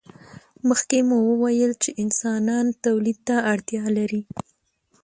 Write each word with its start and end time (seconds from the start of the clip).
مخکې 0.69 0.97
مو 1.07 1.17
وویل 1.29 1.71
چې 1.83 1.89
انسانان 2.03 2.65
تولید 2.85 3.17
ته 3.27 3.35
اړتیا 3.53 3.83
لري. 3.97 4.21